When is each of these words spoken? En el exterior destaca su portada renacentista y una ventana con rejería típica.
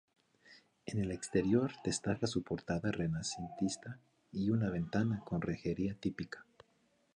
En 0.87 0.97
el 0.97 1.11
exterior 1.11 1.73
destaca 1.83 2.25
su 2.25 2.41
portada 2.41 2.91
renacentista 2.91 3.99
y 4.31 4.49
una 4.49 4.71
ventana 4.71 5.19
con 5.23 5.43
rejería 5.43 5.93
típica. 5.93 6.43